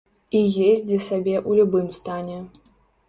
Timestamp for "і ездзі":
0.37-0.97